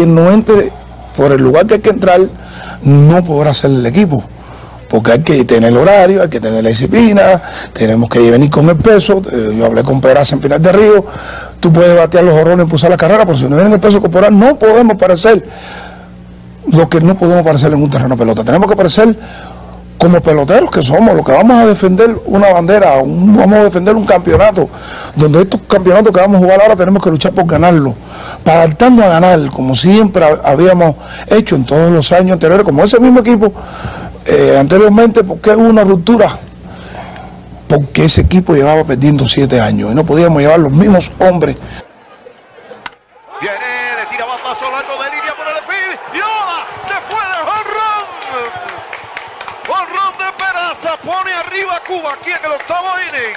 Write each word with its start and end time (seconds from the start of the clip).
quien 0.00 0.14
no 0.14 0.30
entre 0.30 0.72
por 1.14 1.32
el 1.32 1.42
lugar 1.42 1.66
que 1.66 1.74
hay 1.74 1.80
que 1.80 1.90
entrar 1.90 2.20
no 2.82 3.22
podrá 3.22 3.52
ser 3.52 3.70
el 3.70 3.84
equipo. 3.84 4.24
Porque 4.88 5.12
hay 5.12 5.18
que 5.20 5.44
tener 5.44 5.70
el 5.70 5.76
horario, 5.76 6.22
hay 6.22 6.28
que 6.28 6.40
tener 6.40 6.64
la 6.64 6.70
disciplina, 6.70 7.40
tenemos 7.74 8.08
que 8.08 8.18
venir 8.30 8.50
con 8.50 8.68
el 8.70 8.76
peso. 8.76 9.22
Eh, 9.30 9.54
Yo 9.56 9.66
hablé 9.66 9.84
con 9.84 10.00
Peraza 10.00 10.34
en 10.34 10.40
Pinar 10.40 10.60
de 10.60 10.72
Río. 10.72 11.04
Tú 11.60 11.70
puedes 11.70 11.94
batear 11.96 12.24
los 12.24 12.34
horrones, 12.34 12.64
impulsar 12.64 12.90
la 12.90 12.96
carrera, 12.96 13.26
pero 13.26 13.36
si 13.36 13.44
no 13.44 13.56
viene 13.56 13.74
el 13.74 13.80
peso 13.80 14.00
corporal, 14.00 14.36
no 14.36 14.58
podemos 14.58 14.96
parecer 14.96 15.46
lo 16.72 16.88
que 16.88 17.00
no 17.00 17.16
podemos 17.16 17.44
parecer 17.44 17.72
en 17.72 17.82
un 17.82 17.90
terreno 17.90 18.16
pelota. 18.16 18.42
Tenemos 18.42 18.68
que 18.68 18.76
parecer 18.76 19.16
como 20.00 20.20
peloteros 20.20 20.70
que 20.70 20.82
somos, 20.82 21.14
los 21.14 21.24
que 21.24 21.32
vamos 21.32 21.56
a 21.58 21.66
defender 21.66 22.16
una 22.24 22.48
bandera, 22.48 22.96
vamos 22.96 23.52
a 23.52 23.64
defender 23.64 23.94
un 23.94 24.06
campeonato, 24.06 24.68
donde 25.14 25.42
estos 25.42 25.60
campeonatos 25.68 26.12
que 26.12 26.20
vamos 26.20 26.36
a 26.36 26.44
jugar 26.44 26.62
ahora 26.62 26.74
tenemos 26.74 27.02
que 27.02 27.10
luchar 27.10 27.32
por 27.32 27.44
ganarlo, 27.46 27.94
para 28.42 28.62
adaptarnos 28.62 29.04
a 29.04 29.08
ganar, 29.10 29.50
como 29.50 29.74
siempre 29.74 30.24
ha- 30.24 30.40
habíamos 30.50 30.96
hecho 31.26 31.54
en 31.54 31.66
todos 31.66 31.90
los 31.92 32.10
años 32.12 32.32
anteriores, 32.32 32.64
como 32.64 32.82
ese 32.82 32.98
mismo 32.98 33.20
equipo 33.20 33.52
eh, 34.24 34.56
anteriormente, 34.58 35.22
porque 35.22 35.50
hubo 35.50 35.68
una 35.68 35.84
ruptura, 35.84 36.28
porque 37.68 38.04
ese 38.06 38.22
equipo 38.22 38.54
llevaba 38.54 38.82
perdiendo 38.84 39.26
siete 39.26 39.60
años 39.60 39.92
y 39.92 39.94
no 39.94 40.04
podíamos 40.04 40.40
llevar 40.42 40.60
los 40.60 40.72
mismos 40.72 41.12
hombres. 41.20 41.56
Viene, 43.40 43.56
le 43.96 44.06
tira 44.10 44.24
de 44.26 45.10
línea 45.16 45.34
por 45.36 45.46
el 45.46 45.62
field. 45.68 45.98
Y 46.14 46.20
ahora 46.20 46.66
se 46.88 46.94
fue 47.08 47.20
de 47.20 47.38
jonrón. 47.48 48.02
Jonrón 49.66 50.12
de 50.18 50.28
Peraza. 50.36 50.89
Pone 51.04 51.32
arriba 51.32 51.76
a 51.76 51.80
Cuba 51.80 52.12
aquí 52.12 52.30
en 52.30 52.44
el 52.44 52.52
octavo 52.52 52.88
inning. 53.08 53.34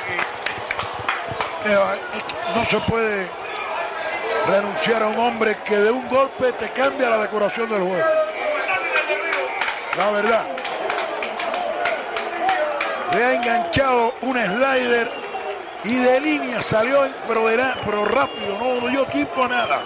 Que 1.63 2.55
no 2.55 2.65
se 2.65 2.77
puede 2.91 3.29
renunciar 4.47 5.03
a 5.03 5.07
un 5.07 5.17
hombre 5.17 5.57
que 5.63 5.77
de 5.77 5.91
un 5.91 6.07
golpe 6.09 6.51
te 6.53 6.69
cambia 6.71 7.09
la 7.09 7.19
decoración 7.19 7.69
del 7.69 7.83
juego. 7.83 8.05
La 9.97 10.11
verdad. 10.11 10.45
Le 13.15 13.23
ha 13.23 13.33
enganchado 13.33 14.13
un 14.21 14.35
slider 14.35 15.11
y 15.83 15.95
de 15.95 16.19
línea 16.19 16.61
salió, 16.61 17.07
pero, 17.27 17.49
era, 17.49 17.75
pero 17.85 18.05
rápido, 18.05 18.57
no 18.59 18.87
dio 18.87 19.05
tiempo 19.05 19.43
a 19.43 19.47
nada. 19.47 19.81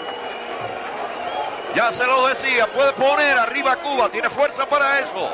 Ya 1.76 1.92
se 1.92 2.06
lo 2.06 2.28
decía, 2.28 2.66
puede 2.68 2.94
poner 2.94 3.38
arriba 3.38 3.76
Cuba, 3.76 4.10
tiene 4.10 4.30
fuerza 4.30 4.66
para 4.66 5.00
eso. 5.00 5.30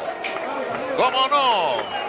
¿Cómo 0.98 1.28
no? 1.28 2.03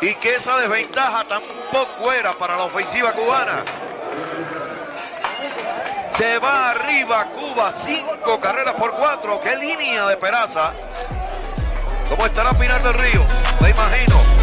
Y 0.00 0.14
que 0.14 0.36
esa 0.36 0.56
desventaja 0.56 1.24
tampoco 1.24 2.12
era 2.12 2.32
para 2.32 2.56
la 2.56 2.64
ofensiva 2.64 3.12
cubana. 3.12 3.64
Se 6.08 6.38
va 6.38 6.70
arriba 6.70 7.26
Cuba, 7.26 7.72
cinco 7.72 8.40
carreras 8.40 8.74
por 8.74 8.92
cuatro. 8.92 9.40
¡Qué 9.40 9.56
línea 9.56 10.06
de 10.06 10.16
Peraza! 10.16 10.72
¿Cómo 12.08 12.24
estará 12.26 12.50
Pinar 12.50 12.82
del 12.82 12.94
Río? 12.94 13.22
Me 13.60 13.70
imagino. 13.70 14.37